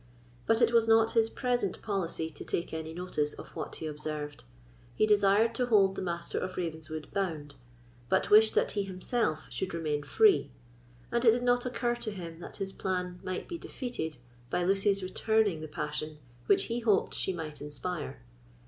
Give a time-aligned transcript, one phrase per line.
[0.47, 4.43] But it was not his present policy to take any notice of what he observed.
[4.95, 7.53] He desired to hold the Master of Ravenswood bound,
[8.09, 10.49] but wished that he himself should remain free;
[11.11, 14.17] and it did not occur to him that his plan might be defeated
[14.49, 18.23] by Lucy's returning the passion which he hoped she might inspire.